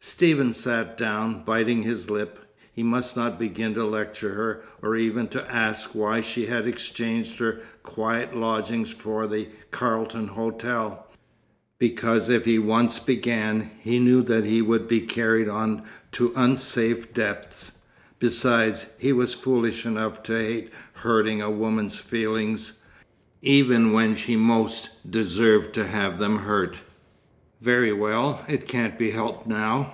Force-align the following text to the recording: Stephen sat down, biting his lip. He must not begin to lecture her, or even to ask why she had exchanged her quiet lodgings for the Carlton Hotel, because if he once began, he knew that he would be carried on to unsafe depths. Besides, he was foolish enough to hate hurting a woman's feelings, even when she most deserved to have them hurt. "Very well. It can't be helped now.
Stephen 0.00 0.54
sat 0.54 0.96
down, 0.96 1.42
biting 1.44 1.82
his 1.82 2.08
lip. 2.08 2.38
He 2.72 2.82
must 2.84 3.16
not 3.16 3.38
begin 3.38 3.74
to 3.74 3.84
lecture 3.84 4.32
her, 4.34 4.62
or 4.80 4.94
even 4.96 5.26
to 5.28 5.52
ask 5.54 5.90
why 5.92 6.20
she 6.20 6.46
had 6.46 6.68
exchanged 6.68 7.40
her 7.40 7.60
quiet 7.82 8.34
lodgings 8.34 8.90
for 8.90 9.26
the 9.26 9.48
Carlton 9.72 10.28
Hotel, 10.28 11.04
because 11.80 12.28
if 12.28 12.44
he 12.44 12.60
once 12.60 13.00
began, 13.00 13.70
he 13.80 13.98
knew 13.98 14.22
that 14.22 14.44
he 14.44 14.62
would 14.62 14.86
be 14.86 15.00
carried 15.00 15.48
on 15.48 15.82
to 16.12 16.32
unsafe 16.36 17.12
depths. 17.12 17.80
Besides, 18.20 18.86
he 19.00 19.12
was 19.12 19.34
foolish 19.34 19.84
enough 19.84 20.22
to 20.22 20.32
hate 20.32 20.70
hurting 20.94 21.42
a 21.42 21.50
woman's 21.50 21.98
feelings, 21.98 22.82
even 23.42 23.92
when 23.92 24.14
she 24.14 24.36
most 24.36 25.10
deserved 25.10 25.74
to 25.74 25.86
have 25.88 26.18
them 26.20 26.38
hurt. 26.38 26.76
"Very 27.60 27.92
well. 27.92 28.44
It 28.48 28.68
can't 28.68 28.96
be 28.96 29.10
helped 29.10 29.48
now. 29.48 29.92